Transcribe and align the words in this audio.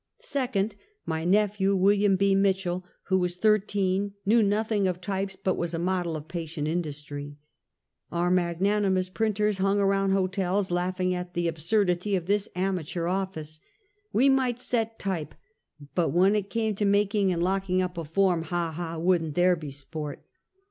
Second, 0.23 0.75
my 1.05 1.23
nephew, 1.23 1.75
William 1.75 2.15
B. 2.15 2.33
Mitchell, 2.33 2.83
who 3.03 3.19
was 3.19 3.35
thirteen, 3.35 4.13
knew 4.25 4.41
nothing 4.41 4.87
of 4.87 4.99
types, 4.99 5.35
but 5.35 5.57
was 5.57 5.75
a 5.75 5.77
model 5.77 6.15
of 6.15 6.27
patient 6.27 6.67
industry. 6.67 7.37
Our 8.11 8.31
magnanimous 8.31 9.11
printers 9.11 9.59
hung 9.59 9.79
around 9.79 10.09
hotels, 10.09 10.71
laughing 10.71 11.13
at 11.13 11.35
the 11.35 11.47
absurdity 11.47 12.15
of 12.15 12.25
this 12.25 12.49
amateur 12.55 13.05
office. 13.05 13.59
We 14.11 14.27
might 14.27 14.59
set 14.59 14.97
type, 14.97 15.35
but 15.93 16.09
when 16.09 16.35
it 16.35 16.49
came 16.49 16.73
to 16.77 16.85
making 16.85 17.31
and 17.31 17.43
lock 17.43 17.69
ing 17.69 17.79
up 17.79 17.95
a 17.95 18.03
form, 18.03 18.41
ha, 18.41 18.71
ha, 18.71 18.97
would 18.97 19.21
n't 19.21 19.35
there 19.35 19.55
be 19.55 19.69
sport? 19.69 20.25